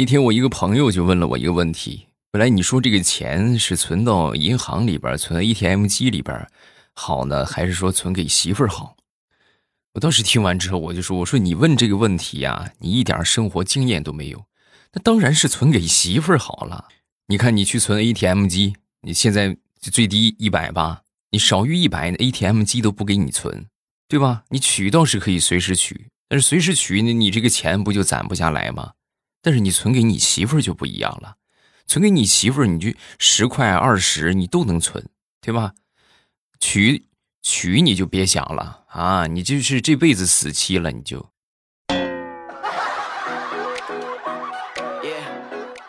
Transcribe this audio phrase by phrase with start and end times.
[0.00, 6.48] 那天我一个朋友就问了我一个问题：，本来你说这个钱是存到银行里边、存 ATM 机里边
[6.94, 8.96] 好呢，还是说存给媳妇儿好？
[9.92, 14.42] 我当时听完之后，我就说：“我说你问这个问题呀，你一点生活经验都没有。
[14.94, 16.88] 那当然是存给媳妇儿好了。
[17.26, 23.66] 你看，你去存 ATM 机，你现在最低一百吧，你少于一百，ATM 机都不给你存，
[24.08, 24.44] 对吧？
[24.48, 28.92] 你取倒是可以随时取，但是随时取，你你这个钱不就攒不下来吗？”
[29.42, 31.36] 但是你存给你媳妇儿就不一样了，
[31.86, 35.08] 存给你媳妇儿，你就十块二十你都能存，
[35.40, 35.74] 对吧？
[36.60, 37.06] 娶
[37.42, 41.30] 娶你就别想了啊，你就是这辈子死期了，你就。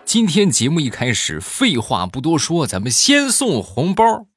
[0.06, 4.28] 今天节目一开始，废话不多说，咱们先送红包。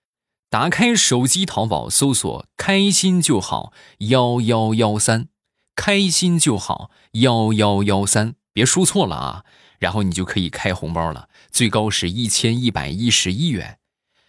[0.49, 5.27] 打开手机淘宝，搜索“开心就好幺幺幺三”，
[5.75, 8.37] 开心就好幺幺幺三。
[8.55, 9.45] 别输错了啊！
[9.79, 13.79] 然后你就可以开红包了，最高是一千一百一十一元。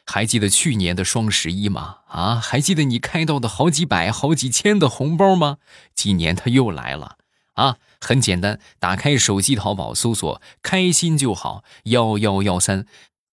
[0.05, 1.99] 还记得去年的双十一吗？
[2.07, 5.57] 啊，还记得你开到的好几百、好几千的红包吗？
[5.93, 7.17] 今年它又来了
[7.53, 7.77] 啊！
[8.01, 12.85] 很简单，打开手机淘宝，搜索“开心就好幺幺幺三”。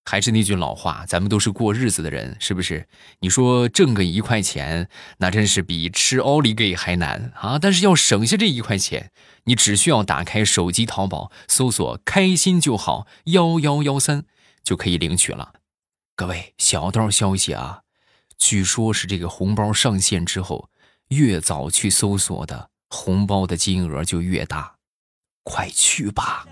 [0.05, 2.89] 还是那句老话，咱们都是过日子的人，是不是？
[3.21, 7.59] 你说挣个一块钱，那真是比吃奥利给还难啊！
[7.59, 9.13] 但是要省下这一块钱，
[9.45, 14.25] 你只需要打开手机淘宝，搜索“开心就好幺幺幺三”，
[14.65, 15.53] 就可以领取了。
[16.17, 17.83] 各位，小道消息啊，
[18.37, 20.69] 据说是这个红包上线之后，
[21.09, 24.75] 越早去搜索的红包的金额就越大，
[25.45, 26.47] 快去吧！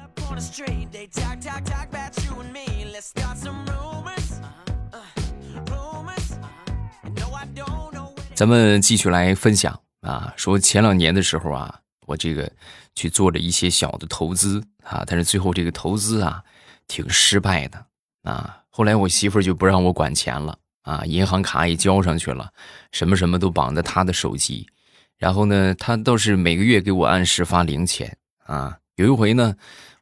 [8.35, 12.51] 咱们继续来分享啊，说前两年的时候啊，我这个
[12.95, 16.43] 去做了一些小的投资啊，但是最后这个投资啊
[16.89, 17.85] 挺失败的
[18.23, 18.63] 啊。
[18.71, 22.51] 后来我媳妇儿就不让我管钱了啊，银行卡也交上去了，
[22.93, 24.67] 什么什么都绑在她的手机，
[25.19, 28.17] 然后呢，她倒是每个月给我按时发零钱
[28.47, 28.79] 啊。
[28.97, 29.55] 有一回呢，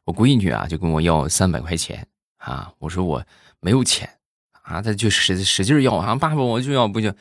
[0.05, 2.07] 我闺女啊就跟我要三百块钱。
[2.39, 2.73] 啊！
[2.79, 3.23] 我说我
[3.59, 4.09] 没有钱
[4.63, 7.13] 啊，他就使使劲要啊，爸爸我就要不就，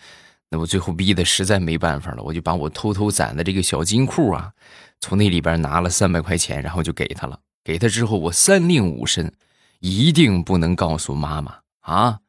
[0.48, 4.52] 那我最后逼的实在没办法了，我就把我偷偷攒的这个小金库啊，
[5.00, 7.40] 从那里边拿了三百块钱，然后就给他了。
[7.62, 9.34] 给他之后，我三令五申，
[9.80, 12.20] 一定不能告诉妈妈啊。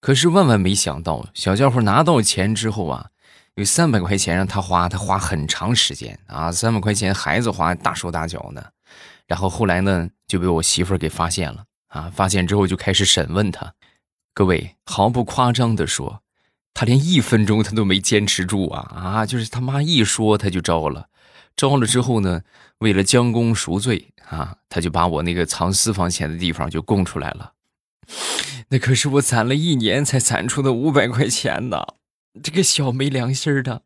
[0.00, 3.10] 可是万万没想到，小家伙拿到钱之后啊，
[3.56, 8.64] 有三百块钱让他花，他花很长时间啊，三百块钱孩子花大手大脚呢。
[9.26, 11.64] 然后后来呢，就被我媳妇儿给发现了。
[11.90, 12.10] 啊！
[12.12, 13.74] 发现之后就开始审问他。
[14.34, 16.22] 各位毫不夸张的说，
[16.74, 18.80] 他连一分钟他都没坚持住啊！
[18.94, 21.08] 啊，就是他妈一说他就招了，
[21.54, 22.42] 招了之后呢，
[22.78, 27.52] 为了将功赎罪啊，他就把我那个藏私房钱的地方就供出来了。
[28.68, 31.84] 那可是我攒了一年才攒出的五百块钱呢，
[32.42, 33.82] 这个小没良心的。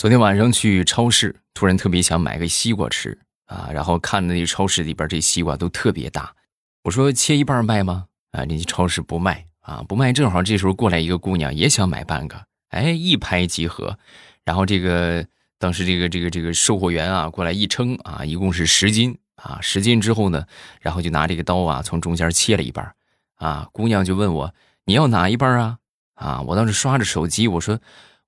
[0.00, 6.34] 昨天晚上去超市，突然特别想买个西瓜吃啊，然后看那超市里边这西瓜都特别大，
[6.84, 8.06] 我说切一半卖吗？
[8.30, 10.10] 啊，人家超市不卖啊，不卖。
[10.10, 13.98] 正好这时候过来一个姑娘，也想买半个，哎，一拍即合。
[14.42, 15.26] 然后这个
[15.58, 20.46] 当时这个这个这个售货员啊过来一称啊，一共是十斤啊，十斤之后呢，
[20.80, 22.94] 然后就拿这个刀啊从中间切了一半
[23.34, 24.54] 啊，姑娘就问我
[24.86, 25.78] 你要哪一半啊？
[26.14, 27.78] 啊，我当时刷着手机，我说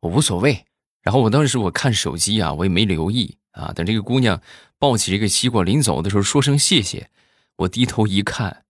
[0.00, 0.66] 我无所谓。
[1.02, 3.72] 然后我当时我看手机啊，我也没留意啊。
[3.72, 4.40] 等这个姑娘
[4.78, 7.10] 抱起这个西瓜临走的时候，说声谢谢，
[7.56, 8.64] 我低头一看，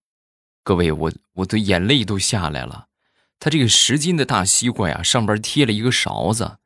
[0.64, 2.86] 各位，我我的眼泪都下来了。
[3.38, 6.58] 她这个十斤的大西瓜呀，上边贴了一个勺子，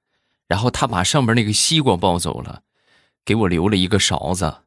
[0.46, 2.62] 然后她把上边那个西瓜抱走了，
[3.24, 4.58] 给我留了一个勺子。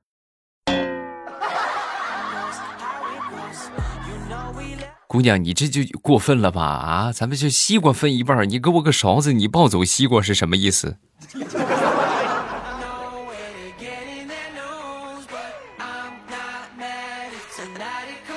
[5.11, 6.61] 姑娘，你这就过分了吧？
[6.61, 10.97] 啊，咱们这西瓜分一半，你给我个勺子，你抱走西瓜是什么意思？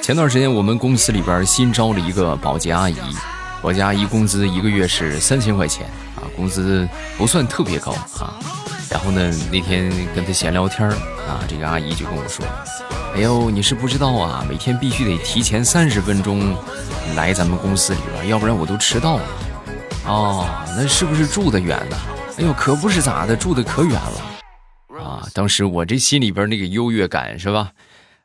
[0.01, 2.97] 前段时间我们公司里边新招了一个保洁阿姨，
[3.61, 5.87] 保洁阿姨工资一个月是三千块钱
[6.17, 8.41] 啊，工资不算特别高啊。
[8.93, 10.87] 然后呢，那天跟她闲聊天
[11.27, 12.45] 啊，这个阿姨就跟我说。
[13.15, 16.55] 哎呦，你是不知道啊，每天必须得提前三十分钟
[17.17, 19.25] 来咱们公司里边，要不然我都迟到了。
[20.05, 20.47] 哦，
[20.77, 21.97] 那是不是住的远呢？
[22.39, 25.01] 哎呦，可不是咋的，住的可远了。
[25.03, 27.73] 啊，当时我这心里边那个优越感是吧？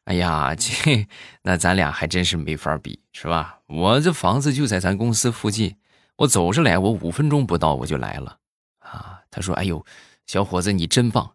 [0.04, 1.08] 哎呀，这
[1.44, 3.60] 那咱俩还真是没法比，是吧？
[3.68, 5.78] 我这房子就在咱公司附近，
[6.18, 8.38] 我走着来，我五分钟不到我就来了。
[8.80, 9.86] 啊，他说：“哎呦，
[10.28, 11.34] 小伙子你真棒。”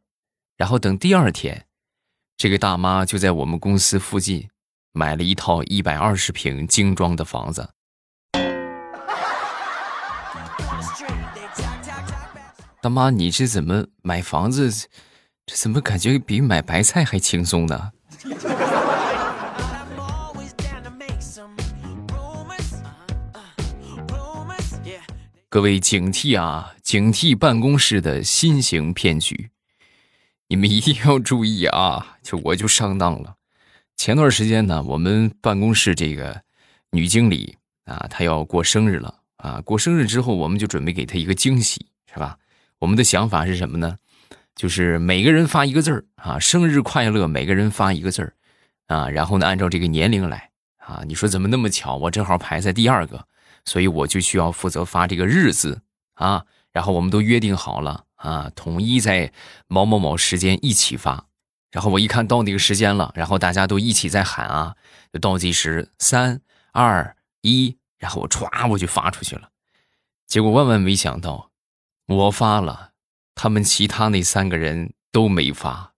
[0.57, 1.67] 然后等第二天，
[2.37, 4.49] 这个大妈就在我们公司附近
[4.93, 7.71] 买了一套一百二十平精装的房子。
[12.81, 14.71] 大妈，你这怎么买房子？
[15.47, 17.91] 这怎么感觉比买白菜还轻松呢？
[25.53, 26.75] 各位警惕啊！
[26.83, 29.51] 警惕办公室的新型骗局，
[30.49, 32.17] 你们一定要注意啊！
[32.23, 33.35] 就我就上当了。
[33.95, 36.41] 前段时间呢，我们办公室这个
[36.93, 39.61] 女经理啊，她要过生日了啊。
[39.61, 42.39] 过生日之后，我们就准备给她一个惊喜，是吧？
[42.79, 43.99] 我们的想法是什么呢？
[44.57, 48.33] 就是每个人发一个字儿啊，生日快乐，每个人发一个字儿
[48.87, 50.49] 啊，然后呢，按照这个年龄来
[50.79, 51.03] 啊。
[51.07, 51.97] 你说怎么那么巧？
[51.97, 53.27] 我正好排在第二个，
[53.65, 55.83] 所以我就需要负责发这个日子
[56.15, 56.45] 啊。
[56.73, 59.33] 然后我们都约定好了啊，统一在
[59.69, 61.27] 某某某时间一起发。
[61.71, 64.77] 然后我一看到那个时间了，然后大家都一起在喊啊，
[65.13, 66.41] 就倒计时三
[66.73, 69.51] 二一，然后我歘我就发出去了。
[70.27, 71.51] 结果万万没想到。
[72.09, 72.91] 我发了，
[73.35, 75.93] 他们其他那三个人都没发。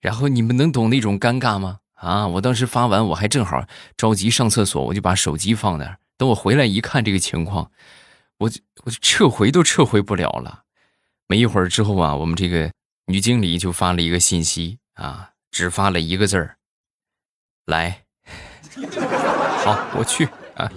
[0.00, 1.80] 然后你们能懂那种尴尬吗？
[2.00, 3.66] 啊，我当时发完，我还正好
[3.96, 5.98] 着急上厕所，我就把手机放那儿。
[6.16, 7.70] 等我回来一看这个情况，
[8.38, 10.62] 我就我就撤回都撤回不了了。
[11.26, 12.70] 没一会儿之后啊，我们这个
[13.06, 16.56] 女经理就发了一个信息啊，只发了一个字儿：
[17.66, 18.02] 来。
[19.64, 20.24] 好，我去
[20.54, 20.70] 啊。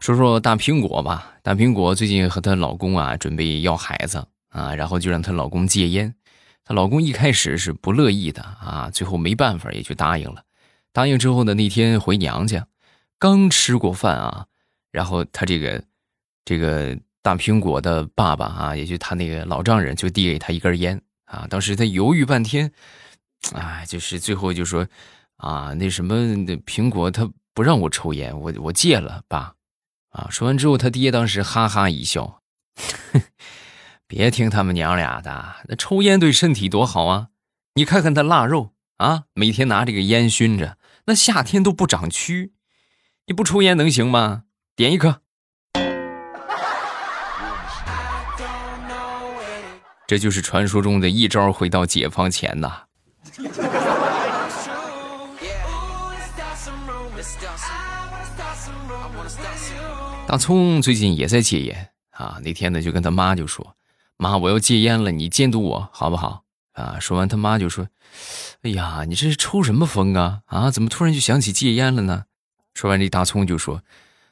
[0.00, 6.12] 说说大苹果吧，大苹果最近和她老公啊准备要孩子啊，然后就让她老公戒烟。
[6.70, 10.44] 她老公一开始是不乐意的啊，最后没办法也就答应了。
[10.92, 12.64] 答应之后呢，那天回娘家，
[13.18, 14.46] 刚吃过饭啊，
[14.92, 15.82] 然后他这个
[16.44, 22.70] 这个大苹果的爸爸啊，也就他那个老丈人就递给他一根烟啊，当时他犹豫半天，
[23.52, 24.86] 哎，就是最后就说。
[25.38, 29.54] 啊，那什么，那苹果他不让我抽烟，我我戒了，爸。
[30.10, 32.42] 啊，说完之后，他爹当时哈哈一笑，
[34.10, 37.28] 别听他们娘俩的，那抽烟对身体多好啊！
[37.74, 40.76] 你看看他腊肉啊，每天拿这个烟熏着，
[41.06, 42.50] 那夏天都不长蛆。
[43.26, 44.42] 你不抽烟能行吗？
[44.74, 45.20] 点一颗。
[50.08, 52.86] 这就是传说中的一招回到解放前呐。
[60.26, 63.76] 大葱最近也在戒烟啊，那天呢就跟他妈就说
[64.20, 66.42] ：“妈，我要戒烟了，你监督我好不好？”
[66.74, 67.88] 啊，说完他妈就说
[68.62, 70.40] ：“哎呀，你这是抽什么风啊？
[70.46, 72.24] 啊，怎么突然就想起戒烟了呢？”
[72.74, 73.82] 说完这大葱就说：“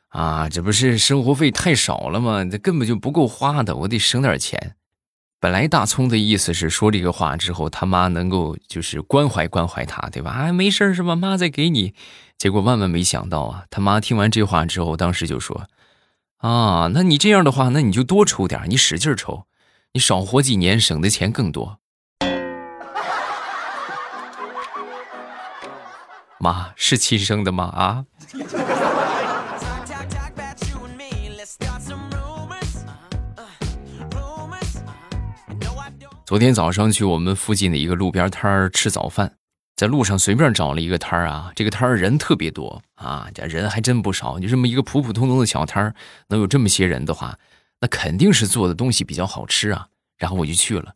[0.08, 2.44] 啊，这不是生活费太少了吗？
[2.44, 4.76] 这根本就不够花的，我得省点钱。”
[5.40, 10.30] 本来大葱的意思是说这个话之后，他妈能够就是关怀关怀他，对吧？
[10.30, 11.14] 啊，没事是吧？
[11.14, 11.94] 妈再给你。
[12.38, 15.66] 结果万万没想到啊，他妈听完这话之后，当时就说。
[16.38, 19.44] 啊，那你这样的话，那你就多抽点，你使劲抽，
[19.94, 21.78] 你少活几年，省的钱更多。
[26.38, 27.64] 妈是亲生的吗？
[27.64, 28.04] 啊？
[36.26, 39.36] 昨天早上去我们附近的一个路边摊儿吃早饭。
[39.74, 44.38] 在路上随便找了一个摊儿啊，这个摊儿人特别多啊，这人还真不少。
[44.38, 45.94] 就这么一个普普通通的小摊儿，
[46.28, 47.38] 能有这么些人的话，
[47.80, 49.88] 那肯定是做的东西比较好吃啊。
[50.16, 50.94] 然后我就去了，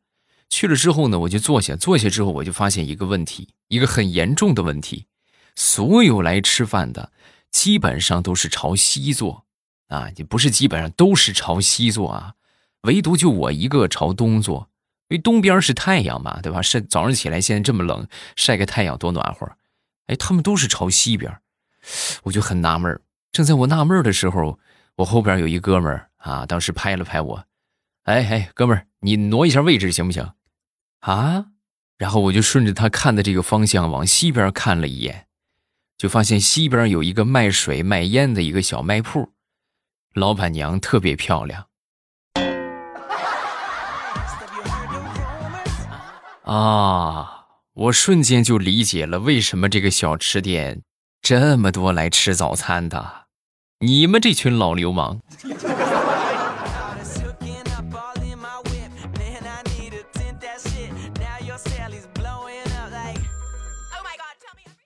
[0.49, 5.07] 去了之后呢，我就坐下，坐下之后我就发现一个问题，一个很严重的问题，
[5.55, 7.13] 所有来吃饭的
[7.51, 9.45] 基本上都是朝西坐
[9.89, 12.35] 啊，你不是基本上都是朝西坐啊，
[12.83, 14.69] 唯独就我一个朝东坐。
[15.09, 16.63] 因为东边是太阳嘛，对吧？
[16.63, 19.47] 晒早上起来，现在这么冷，晒个太阳多暖和。
[20.07, 21.39] 哎，他们都是朝西边，
[22.23, 22.99] 我就很纳闷
[23.31, 24.59] 正在我纳闷的时候，
[24.97, 27.45] 我后边有一哥们儿啊，当时拍了拍我，
[28.05, 30.33] 哎哎，哥们儿，你挪一下位置行不行？
[31.01, 31.47] 啊？
[31.99, 35.27] 然后我就顺着他看的这个方向往西边看了一眼，
[35.97, 39.33] 就发现西边有一个卖水卖烟的一个小卖铺，
[40.15, 41.67] 老板娘特别漂亮。
[46.45, 47.47] 啊！
[47.75, 50.83] 我瞬间就理解了为什么这个小吃店
[51.23, 53.22] 这么多来吃早餐的，
[53.85, 55.19] 你们这群老流氓！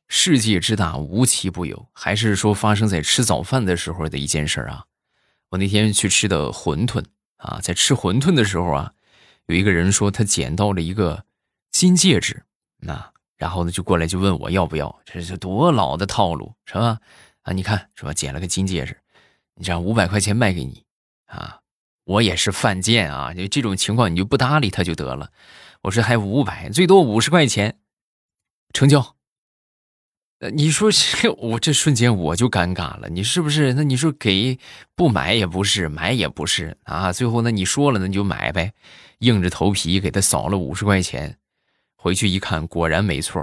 [0.08, 1.86] 世界之大，无奇不有。
[1.92, 4.84] 还是说发生在吃早饭的时候的一件事啊？
[5.50, 7.04] 我那天去吃的馄饨
[7.36, 8.92] 啊，在吃馄饨的时候啊，
[9.44, 11.22] 有一个人说他捡到了一个
[11.70, 12.44] 金戒指，
[12.78, 14.98] 那然后呢就过来就问我要不要？
[15.04, 16.98] 这是多老的套路是吧？
[17.46, 18.12] 啊，你看是吧？
[18.12, 18.96] 捡了个金戒指，
[19.54, 20.84] 你这样五百块钱卖给你
[21.26, 21.60] 啊？
[22.04, 23.32] 我也是犯贱啊！
[23.32, 25.30] 就这种情况，你就不搭理他就得了。
[25.82, 27.78] 我说还五百，最多五十块钱，
[28.72, 29.16] 成交。
[30.40, 33.74] 呃，你说这我这瞬间我就尴尬了，你是不是？
[33.74, 34.58] 那你说给
[34.94, 37.12] 不买也不是，买也不是啊？
[37.12, 38.72] 最后那你说了，那你就买呗，
[39.18, 41.38] 硬着头皮给他扫了五十块钱，
[41.96, 43.40] 回去一看，果然没错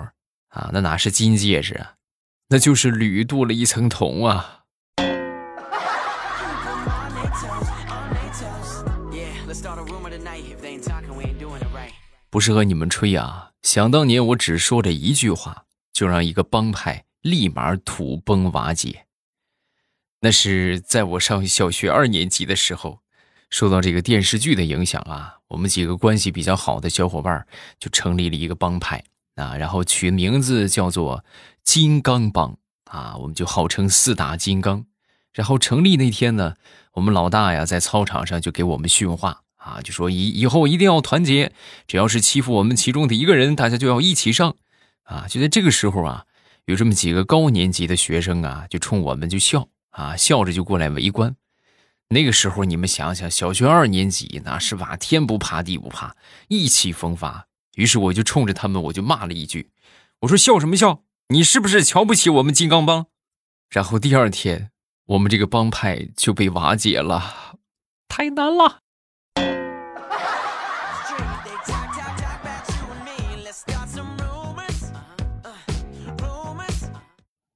[0.50, 1.96] 啊，那哪是金戒指啊，
[2.54, 4.60] 那就是铝镀了一层铜啊。
[12.30, 13.50] 不是和你们吹啊！
[13.64, 19.08] 想当年我只说这一句话，就让一个帮派立马土崩瓦解。
[20.20, 23.00] 那是在我上小学二年级的时候，
[23.50, 27.48] 受到这个电视剧的影响啊，我们几个关系比较好的小伙伴
[27.80, 29.04] 就成立了一个帮派
[29.38, 31.26] 啊，然后取名字叫做
[31.64, 34.86] 金刚帮啊，我们就号称四大金刚。
[35.32, 36.56] 然后成立那天呢，
[36.94, 39.42] 我们老大呀在操场上就给我们训话。
[39.56, 41.54] 啊，就说以以后一定要团结，
[41.88, 44.58] 只要是欺负我们其中的一个人，大家就要一起上。
[45.04, 46.26] 啊，就在这个时候啊，
[46.66, 51.38] 有这么几个高年级的学生啊，就冲我们就笑啊，笑着就过来围观。
[52.10, 56.18] 那个时候你们想想，小学二年级那是吧，天不怕地不怕，
[56.50, 57.48] 意气风发。
[57.76, 59.70] 于是我就冲着他们，我就骂了一句，
[60.20, 61.03] 我说笑什么笑？
[61.30, 63.08] 你是不是瞧不起我们金刚帮？
[63.70, 64.70] 然后第二天，
[65.06, 67.58] 我们这个帮派就被瓦解了，
[68.08, 68.80] 太难了。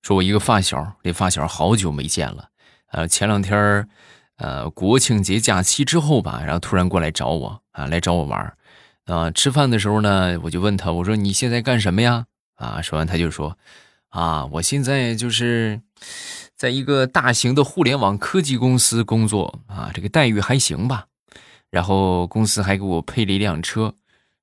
[0.02, 2.48] 说我一个发小，这发小好久没见了，
[2.94, 3.88] 呃，前两天
[4.38, 8.58] 呃，国庆节假期之后吧，然后突然过来找我啊，来找我玩
[9.06, 12.28] 啊，吃饭的时候呢，我就问他，我说你现在干什么呀？
[12.58, 13.58] 啊，说完他就说，
[14.10, 15.82] 啊，我现在就是
[16.56, 21.08] 在一个大型的互联网科技公司工作啊，这个待遇还行吧，
[21.70, 23.94] 然后公司还给我配了一辆车，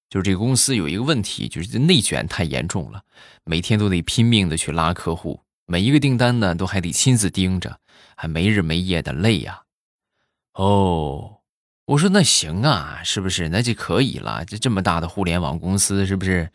[0.08, 3.02] 就是这个公司有一个问题，就是内卷太严重了，
[3.44, 5.40] 每天都得拼命的去拉客户。
[5.66, 7.80] 每一个订单呢，都还得亲自盯着，
[8.16, 9.62] 还没日没夜的累呀。
[10.52, 11.38] 哦，
[11.86, 13.48] 我说那行啊，是不是？
[13.48, 14.44] 那就可以了。
[14.44, 16.50] 这这么大的互联网公司，是不是？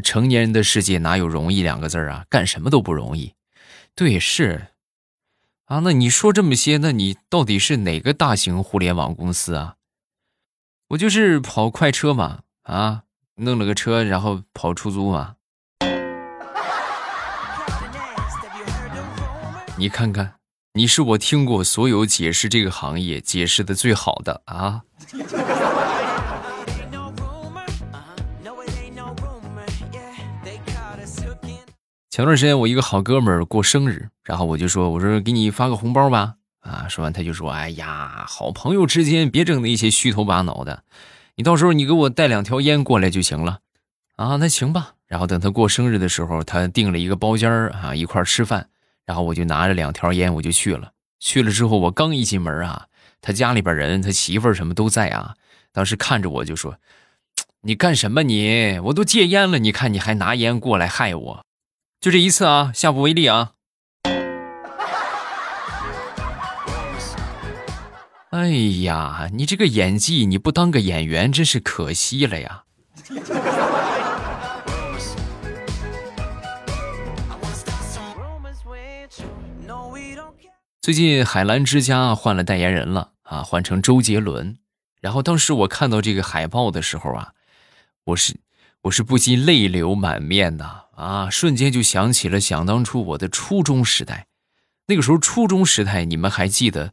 [0.00, 2.24] 成年人的世界哪有容易两个字啊？
[2.30, 3.34] 干什么都不容易。
[3.94, 4.68] 对，是。
[5.66, 9.76] 啊，那你说这么些，那你到底是哪个大型互联网公司啊？
[10.88, 13.02] 我就是跑快车嘛，啊，
[13.36, 15.36] 弄了个车，然后跑出租嘛。
[19.76, 20.34] 你看看，
[20.74, 24.82] 你是我听过所有解释这个行业解释的最好的啊！
[32.12, 40.82] 前段时间我一个好哥们儿过生日，然后我就说：“我说给你发个红包吧。”啊，说完他就说：“哎呀，好朋友之间别整那些虚头巴脑的，
[41.36, 43.60] 你到时候你给我带两条烟过来就行了。”
[44.16, 44.92] 啊，那行吧。
[45.06, 48.68] 然后等他过生日的时候，他订了一个包间儿啊，一块儿吃饭。
[49.06, 50.92] 然后我就拿着两条烟，我就去了。
[51.18, 52.88] 去了之后，我刚一进门啊，
[53.22, 55.36] 他家里边人，他媳妇儿什么都在啊。
[55.72, 56.76] 当时看着我就说
[57.64, 58.78] ：“你干什么你？
[58.80, 61.46] 我都戒烟了，你看你还拿烟过来害我。”
[62.02, 63.52] 就这一次啊，下不为例啊。
[68.30, 68.48] 哎
[68.82, 72.64] 呀，你这个演技，你不当个演员真是可惜了呀。
[80.80, 84.58] 最近海澜之家换了代言人了啊，换成周杰伦。
[85.00, 87.34] 然后当时我看到这个海报的时候啊，
[88.06, 88.34] 我是
[88.82, 94.26] 我是不禁泪流满面呐，啊瞬间就想起了想当初我的初中时代。
[94.86, 96.92] 那个时候初中时代，你们还记得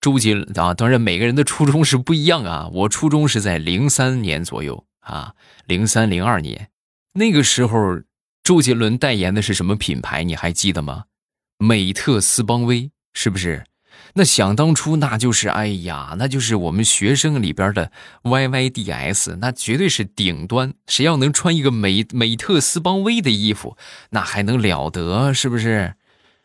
[0.00, 0.74] 周杰伦啊？
[0.74, 2.68] 当然每个人的初中是不一样啊。
[2.72, 5.34] 我初中是在零三年左右啊，
[5.66, 6.70] 零三零二年
[7.14, 8.02] 那个时候，
[8.42, 10.24] 周杰伦代言的是什么品牌？
[10.24, 11.04] 你还记得吗？
[11.58, 12.90] 美特斯邦威。
[13.14, 13.64] 是不是？
[14.18, 17.92] 那想当初，那就是哎呀，那就是我们学生里边的
[18.24, 20.74] YYDS，那绝对是顶端。
[20.88, 23.76] 谁要能穿一个美美特斯邦威的衣服，
[24.10, 25.32] 那还能了得？
[25.32, 25.94] 是不是？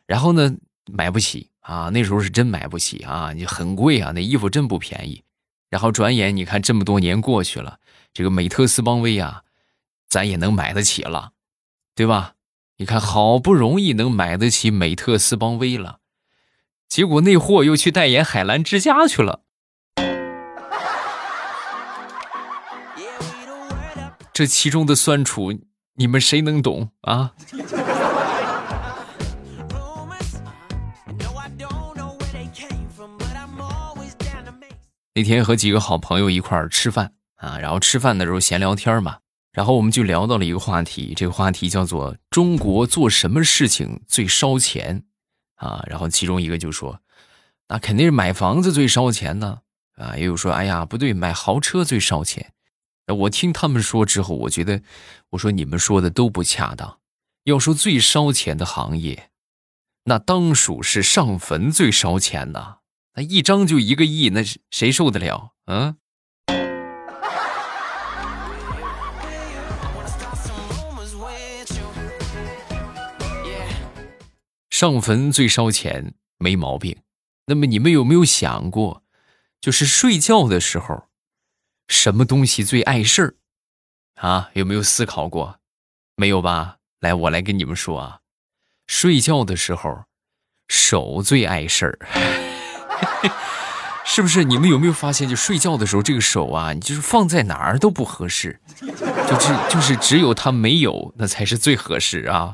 [0.06, 5.24] 然后呢，买不起啊，那时候是真买不起啊，你很贵啊，那衣服真不便宜。
[5.72, 7.80] 然后转眼你看这么多年过去了，
[8.13, 9.42] 这个美特斯邦威啊，
[10.08, 11.32] 咱也能买得起了，
[11.96, 12.36] 对吧？
[12.77, 16.00] 你看好不容易能买得起美特斯邦威了，
[16.93, 19.41] 结果那货又去代言海澜之家去了。
[24.31, 25.51] 这其中的酸楚，
[25.95, 27.33] 你们谁能懂啊？
[35.15, 39.17] 那天和几个好朋友一块儿吃饭啊，然后吃饭的时候闲聊天嘛，
[39.51, 45.05] 然后我们就聊到了一个话题，这个话题叫做“中国做什么事情最烧钱”，
[45.55, 47.00] 啊，然后其中一个就说
[47.69, 49.60] ：“那肯定是买房子最烧钱呢。”
[49.95, 52.53] 啊，也有说：“哎呀，不对，买豪车最烧钱。”
[53.07, 54.81] 我听他们说之后，我觉得，
[55.31, 57.00] 我说你们说的都不恰当。
[57.43, 59.29] 要说最烧钱的行业，
[60.05, 62.79] 那当属是上坟最烧钱的。
[63.15, 64.41] 那一张就一个亿，那
[64.72, 65.51] 谁受得了？
[65.65, 65.98] 嗯。
[74.84, 76.98] 上坟最烧钱，没毛病。
[77.46, 79.02] 那么你们有没有想过，
[79.62, 81.06] 就是睡觉的时候，
[81.88, 83.36] 什么东西最碍事儿？
[84.22, 85.58] 啊，有没有思考过？
[86.18, 86.80] 没有吧？
[87.00, 88.20] 来，我来跟你们说啊，
[88.86, 90.04] 睡觉的时候，
[90.68, 91.98] 手最碍事儿。
[94.04, 94.44] 是不是？
[94.44, 102.54] 你们有没有发现，就睡觉的时候，这个手啊，你就是放在哪儿都不合适，就是就是只有它没有，那才是最合适啊。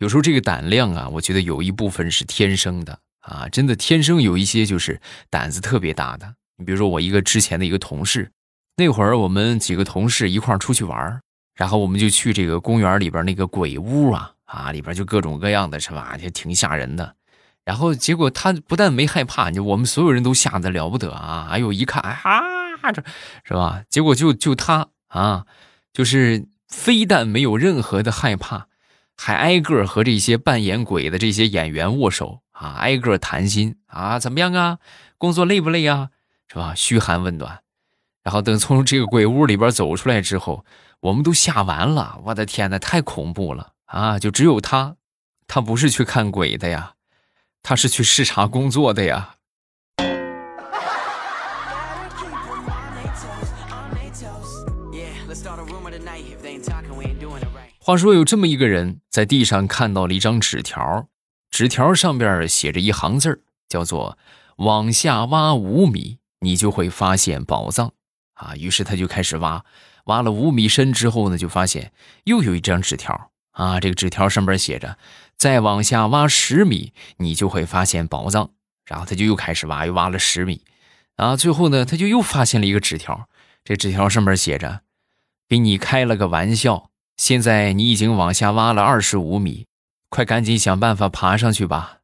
[0.00, 6.34] 有时候这个胆量啊，我觉得有一部分是天生的啊，真的天生有一些就是胆子特别大的。
[6.56, 8.30] 你比如说我一个之前的一个同事，
[8.76, 11.20] 那会儿我们几个同事一块儿出去玩
[11.54, 16.16] 然后我们就去这个公园里边那个鬼屋啊啊，里边就各种各样的，是吧？
[16.16, 17.14] 就挺吓人的。
[17.62, 21.48] 然后结果他不但没害怕，就我们所有人都吓得了不得啊！
[21.50, 22.40] 哎呦，一看啊，
[22.94, 23.02] 这
[23.44, 23.82] 是吧？
[23.90, 25.44] 结果就就他啊，
[25.92, 28.68] 就是非但没有任何的害怕，
[29.22, 34.78] 还挨个和这些扮演鬼的这些演员握手啊，挨个谈心啊，怎么样啊？
[35.18, 36.08] 工作累不累啊？
[36.48, 36.74] 是吧？
[36.74, 37.60] 嘘寒问暖。
[38.22, 40.64] 然后等从这个鬼屋里边走出来之后。
[41.00, 44.18] 我们都吓完了，我的天哪，太恐怖了啊！
[44.18, 44.96] 就只有他，
[45.46, 46.92] 他不是去看鬼的呀，
[47.62, 49.36] 他是去视察工作的呀。
[57.90, 61.08] 话说有这么一个人在地上看到了一张纸条，
[61.50, 64.16] 纸条上边写着一行字，叫做
[64.58, 67.90] “往下挖五米，你就会发现宝藏”。
[68.34, 69.64] 啊，于是他就开始挖。
[70.04, 71.90] 挖了五米深之后呢，就发现
[72.26, 73.80] 又有一张纸条啊！
[73.80, 74.96] 这个纸条上边写着
[75.36, 78.50] ：“再往下挖十米，你就会发现宝藏。”
[78.86, 80.62] 然后他就又开始挖，又挖了十米，
[81.16, 83.28] 啊，最后呢，他就又发现了一个纸条。
[83.64, 84.82] 这纸条上面写着
[85.50, 86.89] ：“给你开了个玩笑，
[87.20, 89.66] 现在你已经往下挖了二十五米，
[90.08, 91.98] 快赶紧想办法爬上去吧。”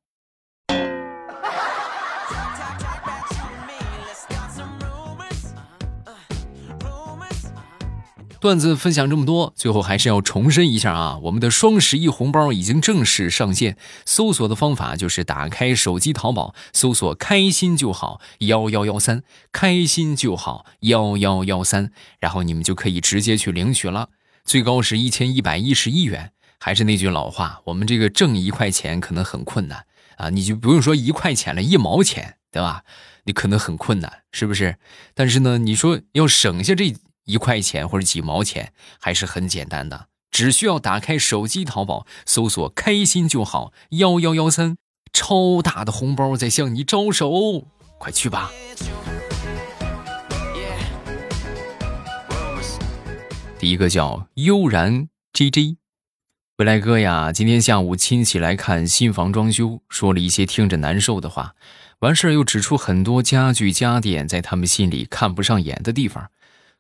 [8.39, 11.19] 段子分享这么多，最后还是要重申一下啊！
[11.23, 24.11] 我们的双十一红包已经正式上线，搜索的方法就是打开手机淘宝，搜索“开心就好幺幺幺三”，开心就好幺幺幺三，然后你们就可以直接去领取了，
[24.47, 26.33] 最高是一千一百一十一元。
[26.59, 29.85] 还是那句老话，我们这个挣一块钱可能很困难
[30.17, 32.85] 啊，你就不用说一块钱了，一毛钱，对吧？
[33.25, 34.79] 你可能很困难，是不是？
[35.13, 36.95] 但是呢，你说要省下这。
[37.27, 44.77] 一块钱或者几毛钱还是很简单的，只需要打开手机淘宝，搜索“开心就好幺幺幺三”，
[45.13, 47.67] 超大的红包在向你招手，
[47.99, 48.53] 快去吧！
[53.59, 55.77] 第一个叫悠然 J J，
[56.59, 61.55] 未来哥呀，今天下午亲戚来看新房装修，说了一些听着难受的话，
[62.01, 66.31] 完事儿又指出很多家具家电在他们心里看不上眼的地方。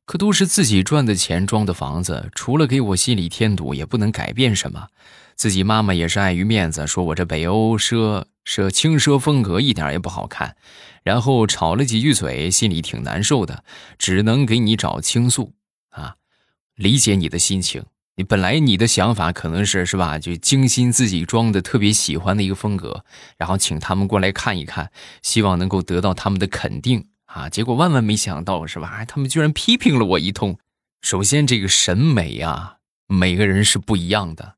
[0.04, 4.88] 可都是自己赚的钱装的房子，除了给我心里添堵，也不能改变什么。
[5.34, 10.54] 自己妈妈也是碍于面子，说我这北欧奢奢轻奢风格一点也不好看，
[11.02, 13.64] 然后吵了几句嘴，心里挺难受的，
[13.98, 15.54] 只能给你找倾诉。
[16.76, 17.84] 理解你的心情，
[18.16, 23.04] 你本来你的想法可能是是吧，就精心自己装的特别喜欢的一个风格，
[23.36, 24.90] 然后请他们过来看一看，
[25.22, 27.08] 希望能够得到他们的肯定。
[27.26, 27.50] 啊！
[27.50, 29.04] 结果万万没想到，是吧？
[29.04, 30.56] 他们居然批评了我一通。
[31.02, 32.76] 首先，这个审美啊，
[33.08, 34.54] 每个人是不一样的。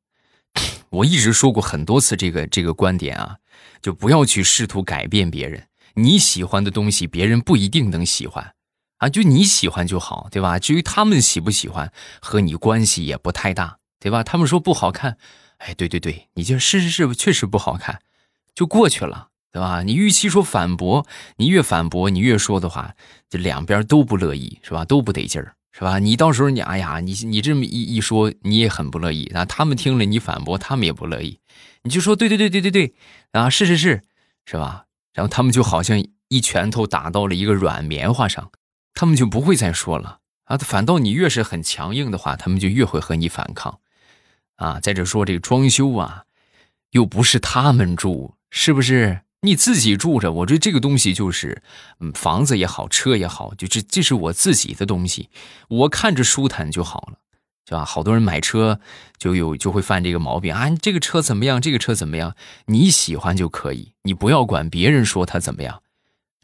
[0.90, 3.38] 我一直说过很多次这个这个观点啊，
[3.83, 5.66] 就不要去试图改变别人。
[5.94, 8.54] 你喜欢的东西，别人不一定能喜欢。
[8.98, 10.58] 啊，就你喜欢就好，对吧？
[10.58, 14.22] 至于他们喜不喜欢，和你关系也不太大，对吧？
[14.22, 15.16] 他们说不好看，
[15.58, 18.00] 哎，对对对，你就是是是，确实不好看，
[18.54, 19.82] 就过去了，对吧？
[19.82, 21.06] 你与其说反驳，
[21.37, 22.94] 你越反驳，你越说的话，
[23.30, 24.84] 这两边都不乐意，是吧？
[24.84, 26.00] 都不得劲儿，是吧？
[26.00, 29.44] 你到时候你哎呀，你你这么一一说，你也很不乐意啊。
[29.44, 31.38] 他们听了你反驳，他们也不乐意，
[31.84, 32.94] 你就说对对对对对对
[33.30, 34.02] 啊，是是是，
[34.44, 34.87] 是吧？
[35.14, 38.50] 然后他们就好像一拳头打到了一个软棉花上。
[38.98, 40.56] 他们就不会再说了啊！
[40.58, 43.78] 反倒你越是很强硬的话，他们就越会和你反抗，
[44.56, 44.80] 啊！
[44.80, 46.24] 在这说这个装修啊，
[46.90, 49.20] 又不是他们住，是不是？
[49.42, 51.62] 你自己住着，我觉得这个东西就是，
[52.00, 55.28] 嗯，房子也好，车也好，就这这是我自己的东西，
[55.68, 57.18] 我看着舒坦就好了，
[57.68, 57.84] 是吧？
[57.84, 58.80] 好多人买车
[59.16, 60.68] 就有就会犯这个毛病啊！
[60.82, 61.61] 这个车怎么样？
[61.61, 62.34] 这个车怎么样？
[62.66, 65.82] 你喜欢就可以，你不要管别人说他怎么样。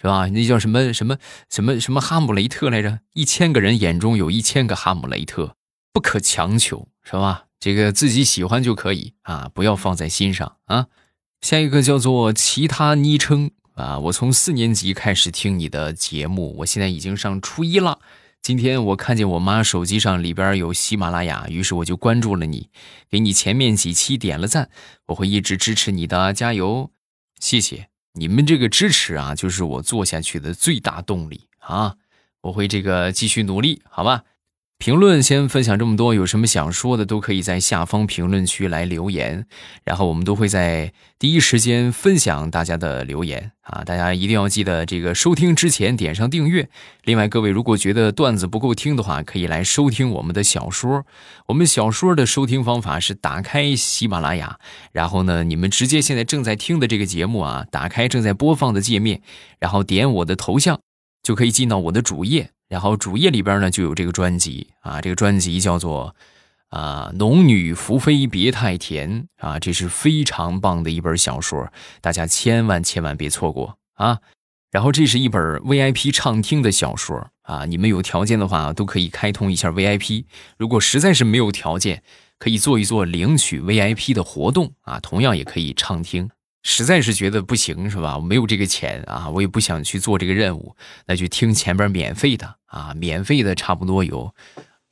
[0.04, 0.28] 是吧？
[0.28, 1.16] 那叫什么什么
[1.48, 3.00] 什么什么哈姆雷特来着？
[3.14, 5.56] 一千个人眼中有一千个哈姆雷特，
[5.94, 7.46] 不可强求，是吧？
[7.58, 10.88] 这个自己喜欢就可以啊，不要放在心上啊。
[11.40, 18.00] 下一个叫做其他昵称啊，我从四年级开始听你的节目，我现在已经上初一了。
[18.42, 22.68] 今天我看见我妈手机上里边有喜马拉雅，于是我就关注了你，
[23.08, 24.68] 给你前面几期点了赞，
[25.06, 26.90] 我会一直支持你的，加油，
[27.40, 27.93] 谢谢。
[28.16, 31.96] 你们这个支持啊，就是我做下去的最大动力啊！
[32.42, 34.22] 我会这个继续努力，好吧？
[34.84, 39.46] 评论先分享这么多，有什么想说的都可以在下方评论区来留言，
[39.82, 43.82] 然后我们都会在第一时间分享大家的留言啊！
[43.82, 46.68] 大家一定要记得这个收听之前点上订阅。
[47.04, 51.06] 另外，各位如果觉得段子不够听的话，可以来收听我们的小说。
[51.46, 54.58] 我们小说的收听方法是打开喜马拉雅，
[54.92, 59.22] 然后呢，你们直接现在正在听的这个节目啊，打开正在播放的界面，
[59.58, 60.78] 然后点我的头像，
[61.22, 62.50] 就可以进到我的主页。
[62.74, 66.16] 然后主页里边呢就有这个专辑啊，这个专辑叫做
[66.70, 74.18] 啊《农女福妃别太甜》啊，这是非常棒的一本小说，大家千万千万别错过啊！
[74.72, 80.24] 然后这是一本 VIP 畅听的小说啊，你们有条件的话都可以开通一下 VIP，
[80.58, 82.02] 如果实在是没有条件，
[82.40, 86.28] 可以做一做领取 VIP 的活动啊，同样也可以畅听。
[86.64, 88.16] 实在是觉得不行，是吧？
[88.16, 90.74] 我没有这个钱啊，我也不想去做这个任务，
[91.07, 94.35] 那就听前边免费的啊，免费的差不多有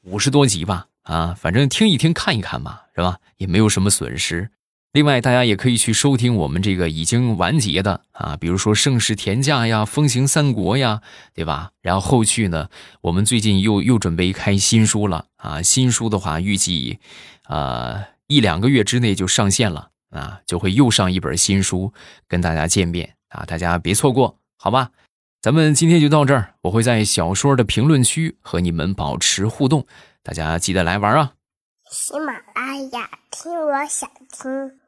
[0.02, 3.16] 五十多集吧，啊，反正听一听看一看嘛，是吧？
[3.38, 4.50] 也没有什么损失。
[4.92, 11.00] 另外，大家也可以去收听我们这个已经完结的啊，比如说《盛世田价》呀，《风行三国》呀，
[11.32, 11.70] 对吧？
[11.80, 12.68] 然后后续呢，
[13.00, 16.98] 我们最近又又准备开新书了啊，新书的话预计
[17.44, 19.91] 啊一两个月之内就上线了。
[20.12, 21.92] 啊，就会又上一本新书
[22.28, 24.92] 跟大家见面啊，大家别错过，好吧？
[25.40, 29.84] 咱们今天就到这儿，我会在小说的评论区和你们保持互动，
[30.22, 31.32] 大家记得来玩啊！
[31.90, 34.81] 喜马拉雅听，我想听。